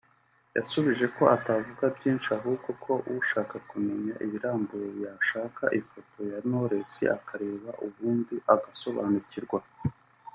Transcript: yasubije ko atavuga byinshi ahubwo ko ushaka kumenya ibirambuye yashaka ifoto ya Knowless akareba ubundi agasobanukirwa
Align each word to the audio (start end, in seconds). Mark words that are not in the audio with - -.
yasubije 0.57 1.05
ko 1.15 1.23
atavuga 1.35 1.83
byinshi 1.97 2.29
ahubwo 2.37 2.69
ko 2.83 2.93
ushaka 3.21 3.55
kumenya 3.69 4.13
ibirambuye 4.25 4.87
yashaka 5.05 5.63
ifoto 5.79 6.17
ya 6.31 6.39
Knowless 6.45 6.93
akareba 7.17 7.69
ubundi 7.85 8.35
agasobanukirwa 8.53 9.59